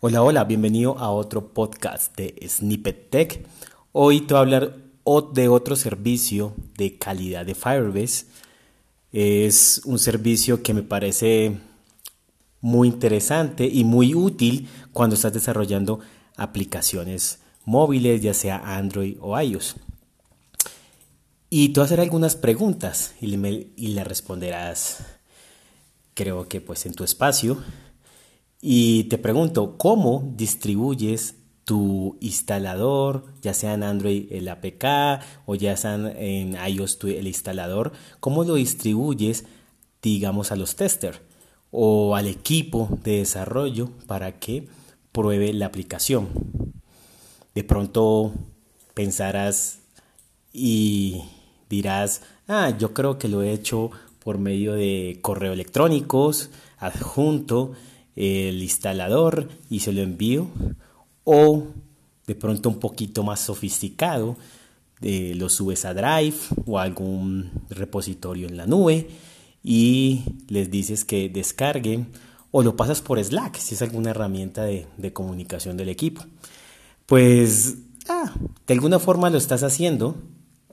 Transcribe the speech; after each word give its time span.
Hola, 0.00 0.22
hola, 0.22 0.44
bienvenido 0.44 0.96
a 0.96 1.10
otro 1.10 1.48
podcast 1.52 2.16
de 2.16 2.32
Snippet 2.48 3.10
Tech. 3.10 3.44
Hoy 3.90 4.20
te 4.20 4.32
voy 4.32 4.38
a 4.38 4.42
hablar 4.42 4.76
de 5.32 5.48
otro 5.48 5.74
servicio 5.74 6.54
de 6.76 6.96
calidad 6.98 7.44
de 7.44 7.56
Firebase. 7.56 8.26
Es 9.10 9.80
un 9.84 9.98
servicio 9.98 10.62
que 10.62 10.72
me 10.72 10.84
parece 10.84 11.58
muy 12.60 12.86
interesante 12.86 13.66
y 13.66 13.82
muy 13.82 14.14
útil 14.14 14.68
cuando 14.92 15.16
estás 15.16 15.32
desarrollando 15.32 15.98
aplicaciones 16.36 17.40
móviles, 17.64 18.22
ya 18.22 18.34
sea 18.34 18.76
Android 18.76 19.16
o 19.20 19.36
iOS. 19.40 19.74
Y 21.50 21.70
te 21.70 21.80
voy 21.80 21.82
a 21.82 21.86
hacer 21.86 22.00
algunas 22.00 22.36
preguntas 22.36 23.16
y 23.20 23.26
le, 23.26 23.70
y 23.74 23.98
responderás, 23.98 24.98
creo 26.14 26.46
que 26.46 26.60
pues 26.60 26.86
en 26.86 26.94
tu 26.94 27.02
espacio. 27.02 27.58
Y 28.60 29.04
te 29.04 29.18
pregunto, 29.18 29.76
¿cómo 29.78 30.32
distribuyes 30.36 31.36
tu 31.64 32.16
instalador, 32.20 33.24
ya 33.42 33.54
sea 33.54 33.74
en 33.74 33.82
Android 33.82 34.32
el 34.32 34.48
APK 34.48 35.22
o 35.46 35.54
ya 35.54 35.76
sea 35.76 35.94
en 35.94 36.56
iOS 36.56 36.98
el 37.04 37.26
instalador? 37.28 37.92
¿Cómo 38.20 38.42
lo 38.42 38.54
distribuyes, 38.54 39.44
digamos, 40.02 40.50
a 40.50 40.56
los 40.56 40.74
testers 40.74 41.20
o 41.70 42.16
al 42.16 42.26
equipo 42.26 42.88
de 43.04 43.18
desarrollo 43.18 43.90
para 44.06 44.40
que 44.40 44.66
pruebe 45.12 45.52
la 45.52 45.66
aplicación? 45.66 46.28
De 47.54 47.62
pronto 47.62 48.32
pensarás 48.94 49.80
y 50.52 51.22
dirás, 51.68 52.22
ah, 52.48 52.76
yo 52.76 52.92
creo 52.92 53.18
que 53.18 53.28
lo 53.28 53.42
he 53.42 53.52
hecho 53.52 53.92
por 54.24 54.38
medio 54.38 54.72
de 54.72 55.18
correo 55.22 55.52
electrónicos, 55.52 56.50
adjunto, 56.78 57.72
el 58.18 58.60
instalador 58.64 59.48
y 59.70 59.80
se 59.80 59.92
lo 59.92 60.02
envío 60.02 60.48
o 61.22 61.68
de 62.26 62.34
pronto 62.34 62.68
un 62.68 62.80
poquito 62.80 63.22
más 63.22 63.38
sofisticado 63.38 64.36
eh, 65.00 65.34
lo 65.36 65.48
subes 65.48 65.84
a 65.84 65.94
Drive 65.94 66.36
o 66.66 66.80
a 66.80 66.82
algún 66.82 67.50
repositorio 67.70 68.48
en 68.48 68.56
la 68.56 68.66
nube 68.66 69.08
y 69.62 70.22
les 70.48 70.68
dices 70.68 71.04
que 71.04 71.28
descarguen 71.28 72.08
o 72.50 72.64
lo 72.64 72.74
pasas 72.74 73.00
por 73.00 73.22
Slack 73.22 73.56
si 73.56 73.76
es 73.76 73.82
alguna 73.82 74.10
herramienta 74.10 74.64
de, 74.64 75.12
comunicación 75.12 75.76
del 75.76 75.88
equipo. 75.88 76.24
Pues 77.06 77.76
ah, 78.08 78.34
de 78.66 78.74
alguna 78.74 78.98
forma 78.98 79.30
lo 79.30 79.38
estás 79.38 79.62
haciendo, 79.62 80.16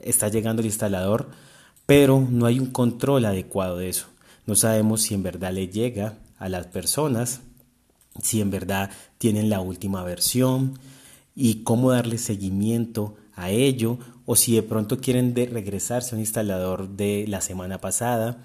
está 0.02 0.30
llegando 0.30 0.62
el 0.62 0.68
instalador, 0.68 1.30
pero 1.86 2.26
no 2.28 2.48
hay 2.48 2.60
un 2.60 2.72
control 2.72 3.26
adecuado 3.26 3.78
de 3.78 3.90
eso. 3.90 4.08
No 4.48 4.56
sabemos 4.56 5.04
si 5.04 5.14
en 5.14 5.22
verdad 5.22 5.54
le 5.54 5.68
llega 5.68 6.18
a 6.38 6.50
las 6.50 6.68
personas, 6.68 7.42
si 8.22 8.42
en 8.42 8.50
verdad 8.50 8.90
tienen 9.18 9.50
la 9.50 9.62
última 9.62 10.04
versión 10.04 10.80
y 11.36 11.64
cómo 11.64 11.92
darle 11.92 12.18
seguimiento 12.18 13.16
a 13.36 13.50
ello 13.50 13.98
o 14.26 14.36
si 14.36 14.56
de 14.56 14.64
pronto 14.64 15.00
quieren 15.00 15.34
de 15.34 15.46
regresarse 15.46 16.14
a 16.14 16.16
un 16.16 16.22
instalador 16.22 16.90
de 16.90 17.26
la 17.28 17.42
semana 17.42 17.80
pasada, 17.80 18.42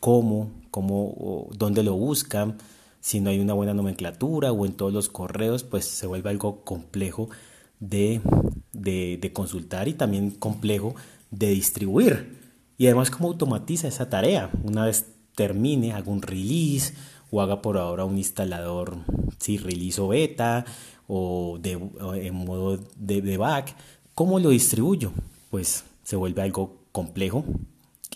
cómo, 0.00 0.50
cómo 0.70 1.48
dónde 1.56 1.82
lo 1.82 1.94
buscan, 1.94 2.58
si 3.00 3.20
no 3.20 3.30
hay 3.30 3.38
una 3.38 3.54
buena 3.54 3.74
nomenclatura 3.74 4.52
o 4.52 4.66
en 4.66 4.72
todos 4.72 4.92
los 4.92 5.08
correos, 5.08 5.62
pues 5.62 5.84
se 5.84 6.06
vuelve 6.06 6.30
algo 6.30 6.64
complejo 6.64 7.30
de, 7.78 8.20
de 8.72 9.32
consultar 9.32 9.88
y 9.88 9.94
también 9.94 10.30
complejo 10.30 10.94
de 11.30 11.48
distribuir. 11.50 12.38
Y 12.76 12.86
además 12.86 13.10
cómo 13.10 13.28
automatiza 13.28 13.88
esa 13.88 14.08
tarea. 14.08 14.50
Una 14.64 14.86
vez 14.86 15.06
termine, 15.34 15.92
hago 15.92 16.12
un 16.12 16.22
release 16.22 16.94
o 17.30 17.40
haga 17.40 17.62
por 17.62 17.78
ahora 17.78 18.04
un 18.04 18.18
instalador, 18.18 18.96
si 19.38 19.58
release 19.58 20.00
beta 20.00 20.64
o, 21.06 21.58
de, 21.60 21.72
en 21.72 22.34
modo 22.34 22.78
de, 22.96 23.22
de 23.22 23.36
back, 23.36 23.74
¿cómo 24.14 24.38
lo 24.38 24.50
distribuyo? 24.50 25.12
Pues 25.50 25.84
se 26.02 26.16
vuelve 26.16 26.42
algo 26.42 26.84
complejo 26.92 27.44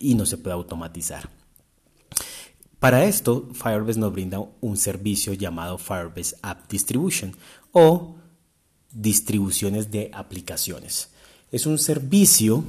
y 0.01 0.15
no 0.15 0.27
se 0.27 0.37
puede 0.37 0.55
automatizar. 0.55 1.29
Para 2.79 3.05
esto, 3.05 3.49
Firebase 3.55 3.99
nos 3.99 4.13
brinda 4.13 4.45
un 4.61 4.77
servicio 4.77 5.33
llamado 5.33 5.79
Firebase 5.79 6.37
App 6.43 6.71
Distribution 6.71 7.35
o 7.73 8.17
distribuciones 8.93 9.91
de 9.91 10.11
aplicaciones. 10.13 11.09
Es 11.51 11.67
un 11.67 11.79
servicio 11.79 12.63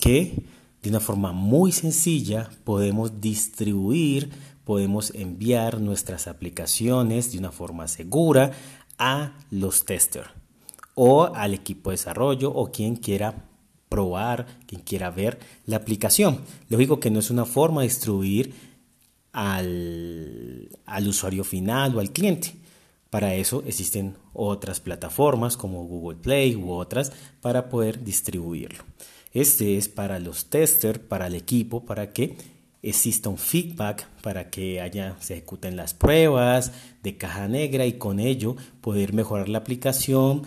que 0.00 0.42
de 0.82 0.88
una 0.88 1.00
forma 1.00 1.32
muy 1.32 1.72
sencilla 1.72 2.48
podemos 2.64 3.20
distribuir 3.20 4.30
podemos 4.70 5.12
enviar 5.16 5.80
nuestras 5.80 6.28
aplicaciones 6.28 7.32
de 7.32 7.38
una 7.38 7.50
forma 7.50 7.88
segura 7.88 8.52
a 8.98 9.32
los 9.50 9.84
testers 9.84 10.30
o 10.94 11.24
al 11.34 11.54
equipo 11.54 11.90
de 11.90 11.94
desarrollo 11.94 12.52
o 12.52 12.70
quien 12.70 12.94
quiera 12.94 13.48
probar, 13.88 14.46
quien 14.68 14.82
quiera 14.82 15.10
ver 15.10 15.40
la 15.66 15.78
aplicación. 15.78 16.42
Lógico 16.68 17.00
que 17.00 17.10
no 17.10 17.18
es 17.18 17.30
una 17.30 17.46
forma 17.46 17.80
de 17.80 17.88
distribuir 17.88 18.54
al, 19.32 20.68
al 20.86 21.08
usuario 21.08 21.42
final 21.42 21.96
o 21.96 21.98
al 21.98 22.12
cliente. 22.12 22.54
Para 23.10 23.34
eso 23.34 23.64
existen 23.66 24.14
otras 24.32 24.78
plataformas 24.78 25.56
como 25.56 25.84
Google 25.84 26.20
Play 26.20 26.54
u 26.54 26.70
otras 26.70 27.10
para 27.40 27.68
poder 27.68 28.04
distribuirlo. 28.04 28.84
Este 29.32 29.76
es 29.76 29.88
para 29.88 30.20
los 30.20 30.44
testers, 30.44 31.00
para 31.00 31.26
el 31.26 31.34
equipo, 31.34 31.84
para 31.84 32.12
que 32.12 32.59
exista 32.82 33.28
un 33.28 33.38
feedback 33.38 34.06
para 34.22 34.50
que 34.50 34.80
haya, 34.80 35.16
se 35.20 35.34
ejecuten 35.34 35.76
las 35.76 35.94
pruebas 35.94 36.72
de 37.02 37.16
caja 37.16 37.48
negra 37.48 37.86
y 37.86 37.94
con 37.94 38.20
ello 38.20 38.56
poder 38.80 39.12
mejorar 39.12 39.48
la 39.48 39.58
aplicación, 39.58 40.42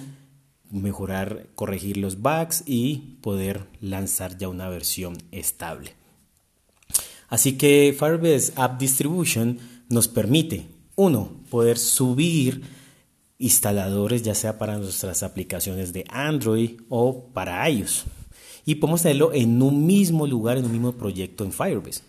mejorar, 0.72 1.48
corregir 1.56 1.98
los 1.98 2.22
bugs 2.22 2.64
y 2.66 3.18
poder 3.22 3.68
lanzar 3.82 4.38
ya 4.38 4.50
una 4.50 4.70
versión 4.70 5.18
estable. 5.32 5.94
Así 7.30 7.58
que 7.58 7.96
Firebase 7.98 8.54
App 8.56 8.80
Distribution 8.80 9.60
nos 9.90 10.08
permite, 10.08 10.68
uno, 10.96 11.32
poder 11.50 11.78
subir 11.78 12.62
instaladores 13.38 14.24
ya 14.24 14.36
sea 14.36 14.58
para 14.58 14.78
nuestras 14.78 15.24
aplicaciones 15.24 15.94
de 15.94 16.06
Android 16.10 16.80
o 16.90 17.26
para 17.34 17.68
iOS. 17.70 18.06
Y 18.66 18.76
podemos 18.76 19.02
tenerlo 19.02 19.34
en 19.34 19.62
un 19.62 19.86
mismo 19.86 20.26
lugar, 20.26 20.58
en 20.58 20.66
un 20.66 20.72
mismo 20.72 20.94
proyecto 20.94 21.44
en 21.44 21.52
Firebase. 21.52 22.02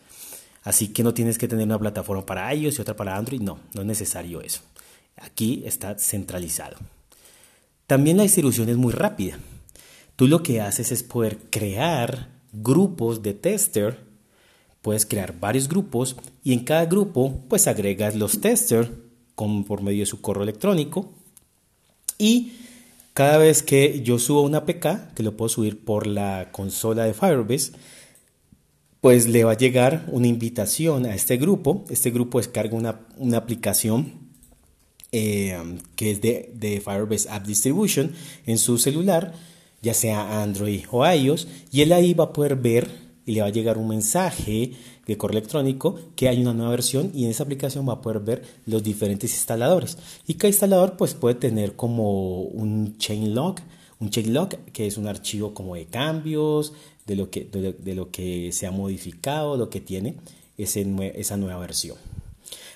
Así 0.65 0.89
que 0.89 1.03
no 1.03 1.15
tienes 1.15 1.39
que 1.39 1.47
tener 1.47 1.67
una 1.67 1.79
plataforma 1.79 2.25
para 2.25 2.53
iOS 2.55 2.79
y 2.79 2.83
otra 2.83 2.97
para 2.97 3.17
Android. 3.17 3.41
No, 3.41 3.61
no 3.75 3.83
es 3.83 3.87
necesario 3.87 4.41
eso. 4.41 4.63
Aquí 5.17 5.63
está 5.67 5.97
centralizado. 5.99 6.77
También 7.87 8.17
la 8.17 8.23
distribución 8.23 8.71
es 8.71 8.77
muy 8.77 8.93
rápida. 8.93 9.39
Tú 10.17 10.27
lo 10.27 10.43
que 10.43 10.63
haces 10.63 10.91
es 10.91 11.03
poder 11.03 11.39
crear 11.51 12.31
grupos 12.53 13.23
de 13.23 13.35
tester. 13.35 14.01
Puedes 14.81 15.05
crear 15.05 15.39
varios 15.39 15.69
grupos 15.69 16.17
y 16.43 16.55
en 16.55 16.61
cada 16.61 16.87
grupo 16.87 17.45
pues 17.49 17.67
agregas 17.67 18.15
los 18.15 18.41
testers 18.41 18.91
con, 19.35 19.65
por 19.65 19.83
medio 19.83 20.01
de 20.01 20.07
su 20.07 20.23
correo 20.23 20.45
electrónico. 20.45 21.13
Y 22.19 22.53
cada 23.13 23.39
vez 23.39 23.63
que 23.63 24.03
yo 24.03 24.19
subo 24.19 24.43
una 24.43 24.59
APK, 24.59 25.15
que 25.15 25.23
lo 25.23 25.37
puedo 25.37 25.49
subir 25.49 25.85
por 25.85 26.07
la 26.07 26.51
consola 26.53 27.05
de 27.05 27.15
Firebase, 27.15 27.73
pues 29.05 29.29
le 29.29 29.45
va 29.45 29.53
a 29.53 29.57
llegar 29.59 30.07
una 30.11 30.29
invitación 30.29 31.05
a 31.05 31.15
este 31.15 31.37
grupo. 31.37 31.85
Este 31.91 32.11
grupo 32.11 32.39
descarga 32.39 32.75
una, 33.19 33.37
aplicación 33.37 34.15
eh, 35.13 35.59
que 35.95 36.13
es 36.13 36.23
de, 36.23 36.55
de, 36.55 36.81
Firebase 36.81 37.29
App 37.29 37.45
Distribution 37.45 38.13
en 38.47 38.57
su 38.57 38.79
celular, 38.79 39.35
ya 39.83 39.93
sea 39.93 40.43
Android 40.43 40.87
o 40.91 41.07
iOS, 41.07 41.47
y 41.71 41.83
él 41.83 41.93
ahí 41.93 42.15
va 42.15 42.25
a 42.25 42.33
poder 42.33 42.57
ver 42.57 42.89
y 43.27 43.33
le 43.33 43.43
va 43.43 43.49
a 43.49 43.51
llegar 43.51 43.77
un 43.77 43.89
mensaje 43.89 44.73
de 45.07 45.17
correo 45.19 45.37
electrónico 45.39 45.97
que 46.17 46.31
hay 46.31 46.41
una 46.41 46.55
nueva 46.55 46.71
versión 46.71 47.11
y 47.13 47.27
en 47.27 47.31
esa 47.31 47.43
aplicación 47.43 47.87
va 47.87 47.93
a 47.93 48.01
poder 48.01 48.21
ver 48.21 48.43
los 48.65 48.83
diferentes 48.83 49.35
instaladores. 49.35 49.99
Y 50.27 50.33
cada 50.37 50.49
instalador 50.49 50.97
pues 50.97 51.13
puede 51.13 51.35
tener 51.35 51.77
como 51.77 52.41
un 52.41 52.97
chain 52.97 53.35
log, 53.35 53.57
un 54.05 54.11
chain 54.11 54.33
log 54.33 54.51
que 54.73 54.87
es 54.87 54.99
un 54.99 55.07
archivo 55.07 55.55
como 55.55 55.75
de 55.75 55.87
cambios, 55.87 56.73
de 57.07 57.17
lo 57.17 57.31
que, 57.31 57.45
de, 57.45 57.95
lo 57.95 58.11
que 58.11 58.53
se 58.53 58.67
ha 58.67 58.71
modificado, 58.71 59.57
lo 59.57 59.71
que 59.71 59.81
tiene 59.81 60.17
esa 60.57 61.37
nueva 61.37 61.59
versión. 61.59 61.97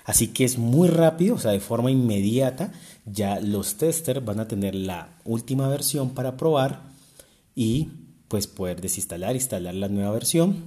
Así 0.04 0.28
que 0.28 0.44
es 0.44 0.56
muy 0.58 0.88
rápido, 0.88 1.34
o 1.34 1.38
sea, 1.38 1.50
de 1.50 1.60
forma 1.60 1.90
inmediata, 1.90 2.72
ya 3.04 3.40
los 3.40 3.76
testers 3.76 4.24
van 4.24 4.40
a 4.40 4.48
tener 4.48 4.74
la 4.74 5.18
última 5.24 5.68
versión 5.68 6.10
para 6.10 6.36
probar 6.36 6.82
y 7.54 7.88
pues 8.28 8.46
poder 8.46 8.80
desinstalar, 8.80 9.34
instalar 9.34 9.74
la 9.74 9.88
nueva 9.88 10.12
versión. 10.12 10.64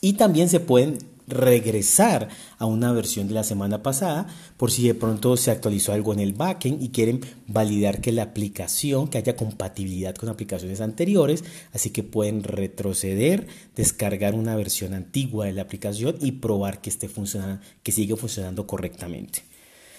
Y 0.00 0.14
también 0.14 0.48
se 0.48 0.60
pueden 0.60 0.98
regresar 1.26 2.28
a 2.58 2.66
una 2.66 2.92
versión 2.92 3.28
de 3.28 3.34
la 3.34 3.44
semana 3.44 3.82
pasada 3.82 4.26
por 4.56 4.70
si 4.70 4.86
de 4.86 4.94
pronto 4.94 5.36
se 5.36 5.50
actualizó 5.50 5.92
algo 5.92 6.12
en 6.12 6.20
el 6.20 6.32
backend 6.32 6.82
y 6.82 6.88
quieren 6.88 7.20
validar 7.46 8.00
que 8.00 8.12
la 8.12 8.22
aplicación, 8.22 9.08
que 9.08 9.18
haya 9.18 9.36
compatibilidad 9.36 10.14
con 10.14 10.28
aplicaciones 10.28 10.80
anteriores, 10.80 11.44
así 11.72 11.90
que 11.90 12.02
pueden 12.02 12.42
retroceder, 12.42 13.46
descargar 13.76 14.34
una 14.34 14.56
versión 14.56 14.94
antigua 14.94 15.46
de 15.46 15.52
la 15.52 15.62
aplicación 15.62 16.16
y 16.20 16.32
probar 16.32 16.80
que 16.80 16.90
esté 16.90 17.08
funcionando, 17.08 17.62
que 17.82 17.92
sigue 17.92 18.16
funcionando 18.16 18.66
correctamente. 18.66 19.44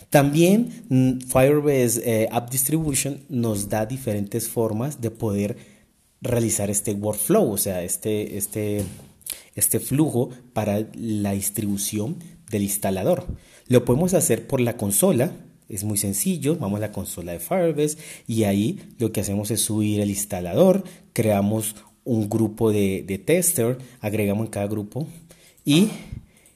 También 0.09 0.83
mm, 0.89 1.21
Firebase 1.21 2.01
eh, 2.05 2.29
App 2.31 2.51
Distribution 2.51 3.21
nos 3.29 3.67
da 3.69 3.87
diferentes 3.87 4.47
formas 4.47 5.01
de 5.01 5.09
poder 5.09 5.57
realizar 6.21 6.69
este 6.69 6.93
workflow, 6.93 7.51
o 7.51 7.57
sea, 7.57 7.83
este, 7.83 8.37
este, 8.37 8.83
este 9.55 9.79
flujo 9.79 10.29
para 10.53 10.87
la 10.95 11.33
distribución 11.33 12.17
del 12.49 12.63
instalador. 12.63 13.25
Lo 13.67 13.85
podemos 13.85 14.13
hacer 14.13 14.47
por 14.47 14.61
la 14.61 14.77
consola, 14.77 15.31
es 15.69 15.83
muy 15.83 15.97
sencillo, 15.97 16.57
vamos 16.57 16.77
a 16.77 16.81
la 16.81 16.91
consola 16.91 17.31
de 17.31 17.39
Firebase 17.39 17.97
y 18.27 18.43
ahí 18.43 18.79
lo 18.99 19.11
que 19.11 19.21
hacemos 19.21 19.49
es 19.51 19.61
subir 19.61 20.01
el 20.01 20.09
instalador, 20.09 20.83
creamos 21.13 21.75
un 22.03 22.29
grupo 22.29 22.71
de, 22.71 23.03
de 23.07 23.17
tester, 23.17 23.77
agregamos 24.01 24.45
en 24.45 24.51
cada 24.51 24.67
grupo 24.67 25.07
y, 25.65 25.89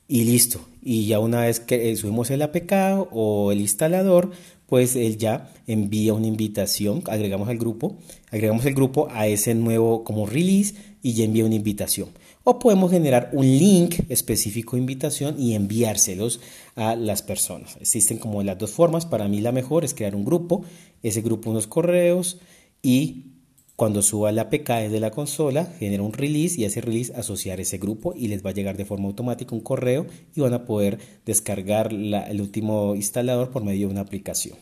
y 0.08 0.24
listo. 0.26 0.60
Y 0.82 1.08
ya 1.08 1.20
una 1.20 1.42
vez 1.42 1.60
que 1.60 1.96
subimos 1.96 2.32
el 2.32 2.42
APK 2.42 3.08
o 3.12 3.52
el 3.52 3.60
instalador, 3.60 4.32
pues 4.68 4.96
él 4.96 5.18
ya 5.18 5.52
envía 5.66 6.14
una 6.14 6.28
invitación, 6.28 7.02
agregamos 7.08 7.50
al 7.50 7.58
grupo, 7.58 7.98
agregamos 8.32 8.66
el 8.66 8.76
grupo 8.76 9.08
a 9.12 9.28
ese 9.28 9.56
nuevo 9.56 10.04
como 10.04 10.26
release 10.26 10.76
y 11.02 11.14
ya 11.14 11.26
envía 11.26 11.46
una 11.46 11.56
invitación. 11.56 12.10
O 12.44 12.60
podemos 12.60 12.92
generar 12.92 13.30
un 13.34 13.46
link 13.46 13.96
específico 14.10 14.76
de 14.76 14.82
invitación 14.82 15.40
y 15.40 15.56
enviárselos 15.56 16.40
a 16.76 16.96
las 16.96 17.22
personas. 17.22 17.78
Existen 17.82 18.18
como 18.18 18.44
las 18.44 18.58
dos 18.58 18.72
formas. 18.72 19.06
Para 19.06 19.28
mí 19.28 19.42
la 19.42 19.52
mejor 19.52 19.84
es 19.84 19.94
crear 19.94 20.16
un 20.16 20.24
grupo, 20.24 20.64
ese 21.04 21.22
grupo 21.22 21.50
unos 21.50 21.68
correos 21.68 22.40
y 22.82 23.37
cuando 23.78 24.02
suba 24.02 24.32
la 24.32 24.42
APK 24.42 24.70
desde 24.70 25.00
la 25.00 25.12
consola, 25.12 25.72
genera 25.78 26.02
un 26.02 26.12
release 26.12 26.60
y 26.60 26.66
ese 26.66 26.82
release 26.82 27.14
asociar 27.16 27.60
ese 27.60 27.78
grupo 27.78 28.16
y 28.18 28.28
les 28.28 28.44
va 28.44 28.50
a 28.50 28.54
llegar 28.54 28.76
de 28.76 28.86
forma 28.86 29.06
automática 29.06 29.54
un 29.54 29.62
correo 29.62 30.08
y 30.36 30.42
van 30.42 30.56
a 30.56 30.66
poder 30.66 30.98
descargar 31.28 31.94
el 31.94 32.42
último 32.42 32.96
instalador 32.96 33.52
por 33.52 33.64
medio 33.64 33.86
de 33.86 33.94
una 33.94 34.02
aplicación. 34.02 34.58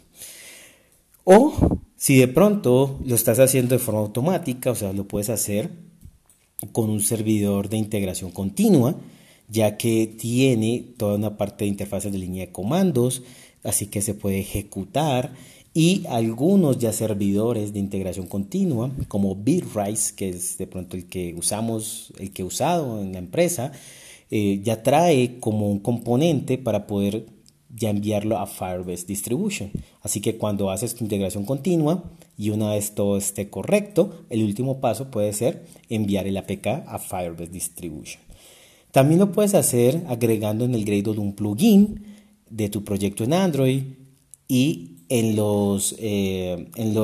O 1.24 1.54
si 1.96 2.18
de 2.18 2.28
pronto 2.28 3.00
lo 3.06 3.16
estás 3.16 3.40
haciendo 3.40 3.76
de 3.76 3.80
forma 3.80 4.02
automática, 4.02 4.72
o 4.72 4.76
sea, 4.76 4.92
lo 4.92 5.08
puedes 5.08 5.30
hacer 5.30 5.70
con 6.74 6.90
un 6.90 7.00
servidor 7.00 7.70
de 7.70 7.78
integración 7.78 8.32
continua, 8.32 8.98
ya 9.48 9.78
que 9.78 10.08
tiene 10.08 10.94
toda 10.98 11.16
una 11.16 11.38
parte 11.38 11.64
de 11.64 11.70
interfaces 11.70 12.12
de 12.12 12.18
línea 12.18 12.48
de 12.48 12.52
comandos, 12.52 13.24
así 13.64 13.88
que 13.88 14.02
se 14.02 14.14
puede 14.14 14.40
ejecutar 14.40 15.32
y 15.78 16.06
algunos 16.08 16.80
ya 16.80 16.94
servidores 16.94 17.74
de 17.74 17.80
integración 17.80 18.28
continua 18.28 18.90
como 19.10 19.36
Bitrise, 19.36 20.16
que 20.16 20.30
es 20.30 20.58
de 20.58 20.68
pronto 20.68 20.96
el 20.96 21.06
que 21.08 21.36
usamos, 21.38 22.14
el 22.18 22.32
que 22.32 22.44
he 22.44 22.46
usado 22.46 23.02
en 23.02 23.12
la 23.12 23.20
empresa, 23.20 23.74
eh, 24.32 24.62
ya 24.64 24.84
trae 24.84 25.38
como 25.42 25.70
un 25.70 25.80
componente 25.80 26.58
para 26.58 26.88
poder 26.88 27.26
ya 27.76 27.90
enviarlo 27.90 28.38
a 28.38 28.48
Firebase 28.48 29.06
Distribution. 29.06 29.70
Así 30.02 30.22
que 30.22 30.38
cuando 30.38 30.72
haces 30.72 30.96
tu 30.96 31.04
integración 31.04 31.44
continua 31.44 32.06
y 32.38 32.52
una 32.52 32.72
vez 32.72 32.96
todo 32.96 33.18
esté 33.18 33.50
correcto, 33.50 34.26
el 34.30 34.46
último 34.46 34.80
paso 34.80 35.12
puede 35.12 35.34
ser 35.34 35.66
enviar 35.90 36.26
el 36.26 36.38
APK 36.38 36.68
a 36.88 37.00
Firebase 37.00 37.52
Distribution. 37.52 38.22
También 38.94 39.20
lo 39.20 39.34
puedes 39.34 39.54
hacer 39.54 40.06
agregando 40.08 40.64
en 40.64 40.74
el 40.74 40.86
Gradle 40.86 41.20
un 41.20 41.34
plugin 41.34 42.02
de 42.50 42.70
tu 42.70 42.86
proyecto 42.86 43.26
en 43.26 43.34
Android 43.34 43.84
y 44.48 44.95
en 45.10 45.36
los, 45.36 45.96
eh, 46.00 46.68
en, 46.76 46.96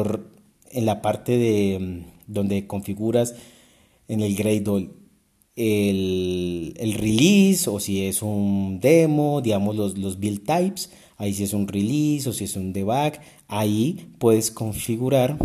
en 0.71 0.85
la 0.85 1.01
parte 1.01 1.37
de 1.37 1.79
mm, 1.79 2.31
donde 2.31 2.67
configuras 2.67 3.35
en 4.07 4.21
el 4.21 4.35
Gradle 4.35 4.89
el, 5.55 6.73
el, 6.77 6.93
release 6.93 7.69
o 7.69 7.79
si 7.79 8.05
es 8.05 8.21
un 8.21 8.79
demo, 8.79 9.41
digamos 9.41 9.75
los, 9.75 9.97
los 9.97 10.19
build 10.19 10.45
types, 10.45 10.89
ahí 11.17 11.33
si 11.33 11.43
es 11.43 11.53
un 11.53 11.67
release 11.67 12.29
o 12.29 12.33
si 12.33 12.45
es 12.45 12.55
un 12.55 12.73
debug, 12.73 13.13
ahí 13.47 14.09
puedes 14.17 14.49
configurar 14.49 15.37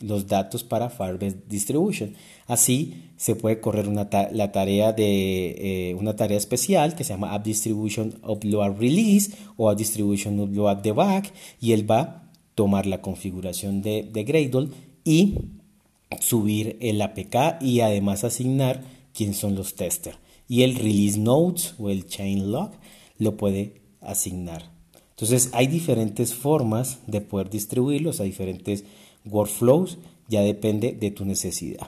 los 0.00 0.26
datos 0.26 0.62
para 0.62 0.90
Firebase 0.90 1.38
Distribution. 1.48 2.14
Así 2.46 3.10
se 3.16 3.34
puede 3.34 3.60
correr 3.60 3.88
una 3.88 4.08
la 4.32 4.52
tarea 4.52 4.92
de 4.92 5.90
eh, 5.90 5.94
una 5.94 6.16
tarea 6.16 6.36
especial 6.36 6.94
que 6.94 7.04
se 7.04 7.14
llama 7.14 7.32
App 7.32 7.44
Distribution 7.44 8.14
Upload 8.22 8.78
Release 8.78 9.32
o 9.56 9.70
App 9.70 9.78
Distribution 9.78 10.38
Upload 10.38 10.78
Debug 10.78 11.24
y 11.60 11.72
él 11.72 11.90
va 11.90 12.00
a 12.00 12.22
tomar 12.54 12.86
la 12.86 13.00
configuración 13.00 13.82
de, 13.82 14.02
de 14.02 14.24
Gradle 14.24 14.68
y 15.04 15.38
subir 16.20 16.76
el 16.80 17.00
APK 17.00 17.62
y 17.62 17.80
además 17.80 18.24
asignar 18.24 18.82
quién 19.14 19.34
son 19.34 19.54
los 19.54 19.74
testers. 19.74 20.18
Y 20.48 20.62
el 20.62 20.76
release 20.76 21.18
notes 21.18 21.74
o 21.78 21.90
el 21.90 22.06
chain 22.06 22.52
log 22.52 22.70
lo 23.18 23.36
puede 23.36 23.80
asignar. 24.00 24.75
Entonces 25.16 25.48
hay 25.52 25.66
diferentes 25.66 26.34
formas 26.34 26.98
de 27.06 27.22
poder 27.22 27.48
distribuirlos 27.48 28.20
a 28.20 28.24
diferentes 28.24 28.84
workflows, 29.24 29.96
ya 30.28 30.42
depende 30.42 30.92
de 30.92 31.10
tu 31.10 31.24
necesidad. 31.24 31.86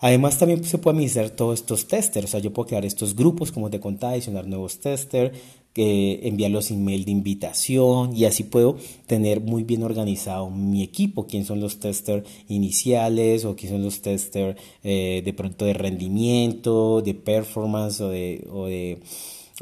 Además 0.00 0.38
también 0.38 0.62
se 0.62 0.76
puede 0.76 0.96
administrar 0.96 1.30
todos 1.30 1.60
estos 1.60 1.88
testers, 1.88 2.26
o 2.26 2.28
sea, 2.28 2.40
yo 2.40 2.52
puedo 2.52 2.68
crear 2.68 2.84
estos 2.84 3.16
grupos, 3.16 3.52
como 3.52 3.70
te 3.70 3.80
contaba, 3.80 4.12
adicionar 4.12 4.46
nuevos 4.46 4.80
testers, 4.80 5.36
eh, 5.74 6.20
enviar 6.24 6.50
los 6.50 6.70
emails 6.70 7.06
de 7.06 7.12
invitación 7.12 8.14
y 8.14 8.26
así 8.26 8.44
puedo 8.44 8.76
tener 9.06 9.40
muy 9.40 9.62
bien 9.62 9.82
organizado 9.82 10.50
mi 10.50 10.82
equipo, 10.82 11.26
quién 11.26 11.46
son 11.46 11.60
los 11.60 11.80
testers 11.80 12.28
iniciales 12.48 13.46
o 13.46 13.56
quién 13.56 13.72
son 13.72 13.82
los 13.82 14.02
testers 14.02 14.60
eh, 14.84 15.22
de 15.24 15.32
pronto 15.32 15.64
de 15.64 15.72
rendimiento, 15.72 17.00
de 17.00 17.14
performance 17.14 18.02
o 18.02 18.10
de 18.10 18.98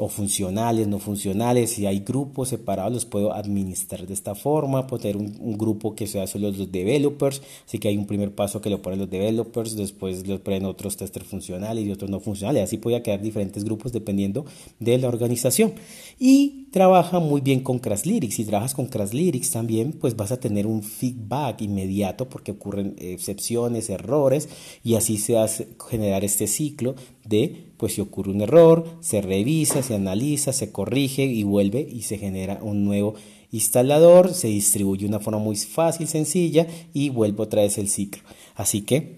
funcionales, 0.08 0.86
no 0.86 0.98
funcionales, 0.98 1.70
si 1.70 1.86
hay 1.86 2.00
grupos 2.00 2.50
separados 2.50 2.92
los 2.92 3.04
puedo 3.06 3.32
administrar 3.32 4.06
de 4.06 4.12
esta 4.12 4.34
forma, 4.34 4.86
puedo 4.86 5.00
tener 5.00 5.16
un, 5.16 5.56
grupo 5.56 5.94
que 5.94 6.06
sea 6.06 6.26
solo 6.26 6.50
los 6.50 6.70
developers, 6.70 7.40
así 7.66 7.78
que 7.78 7.88
hay 7.88 7.96
un 7.96 8.06
primer 8.06 8.34
paso 8.34 8.60
que 8.60 8.68
lo 8.68 8.82
ponen 8.82 8.98
los 8.98 9.08
developers, 9.08 9.74
después 9.74 10.26
lo 10.28 10.38
ponen 10.42 10.66
otros 10.66 10.98
testers 10.98 11.26
funcionales 11.26 11.86
y 11.86 11.90
otros 11.90 12.10
no 12.10 12.20
funcionales, 12.20 12.64
así 12.64 12.76
podría 12.76 13.02
crear 13.02 13.22
diferentes 13.22 13.64
grupos 13.64 13.92
dependiendo 13.92 14.44
de 14.78 14.98
la 14.98 15.08
organización. 15.08 15.72
Y 16.18 16.65
trabaja 16.70 17.20
muy 17.20 17.40
bien 17.40 17.60
con 17.60 17.78
Crashlytics, 17.78 18.34
si 18.34 18.44
trabajas 18.44 18.74
con 18.74 18.86
Crashlytics 18.86 19.50
también 19.50 19.92
pues 19.92 20.16
vas 20.16 20.32
a 20.32 20.40
tener 20.40 20.66
un 20.66 20.82
feedback 20.82 21.62
inmediato 21.62 22.28
porque 22.28 22.52
ocurren 22.52 22.94
excepciones, 22.98 23.88
errores 23.88 24.48
y 24.84 24.94
así 24.94 25.16
se 25.16 25.38
hace 25.38 25.68
generar 25.88 26.24
este 26.24 26.46
ciclo 26.46 26.94
de 27.24 27.66
pues 27.76 27.94
si 27.94 28.00
ocurre 28.00 28.30
un 28.30 28.40
error, 28.40 28.84
se 29.00 29.20
revisa, 29.20 29.82
se 29.82 29.94
analiza, 29.94 30.52
se 30.52 30.72
corrige 30.72 31.24
y 31.24 31.44
vuelve 31.44 31.80
y 31.80 32.02
se 32.02 32.18
genera 32.18 32.58
un 32.62 32.84
nuevo 32.84 33.14
instalador, 33.52 34.34
se 34.34 34.48
distribuye 34.48 35.02
de 35.02 35.08
una 35.08 35.20
forma 35.20 35.38
muy 35.38 35.56
fácil, 35.56 36.08
sencilla 36.08 36.66
y 36.92 37.10
vuelve 37.10 37.42
otra 37.42 37.62
vez 37.62 37.78
el 37.78 37.88
ciclo. 37.88 38.22
Así 38.54 38.82
que 38.82 39.16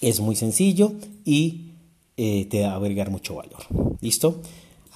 es 0.00 0.20
muy 0.20 0.36
sencillo 0.36 0.92
y 1.24 1.72
eh, 2.16 2.46
te 2.46 2.62
va 2.62 2.72
a 2.72 2.76
agregar 2.76 3.10
mucho 3.10 3.34
valor. 3.36 3.62
¿Listo? 4.00 4.40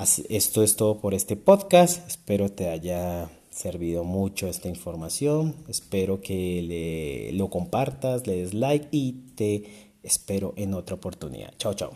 Esto 0.00 0.62
es 0.62 0.76
todo 0.76 0.98
por 0.98 1.12
este 1.12 1.36
podcast. 1.36 2.08
Espero 2.08 2.50
te 2.50 2.70
haya 2.70 3.28
servido 3.50 4.02
mucho 4.02 4.48
esta 4.48 4.66
información. 4.66 5.54
Espero 5.68 6.22
que 6.22 6.62
le, 6.62 7.32
lo 7.36 7.50
compartas, 7.50 8.26
le 8.26 8.36
des 8.36 8.54
like 8.54 8.88
y 8.92 9.12
te 9.34 9.92
espero 10.02 10.54
en 10.56 10.72
otra 10.72 10.96
oportunidad. 10.96 11.52
Chao, 11.58 11.74
chao. 11.74 11.92